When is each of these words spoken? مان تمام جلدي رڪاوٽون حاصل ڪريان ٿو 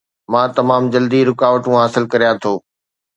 مان 0.35 0.47
تمام 0.59 0.83
جلدي 0.93 1.19
رڪاوٽون 1.29 1.75
حاصل 1.81 2.03
ڪريان 2.13 2.35
ٿو 2.43 2.53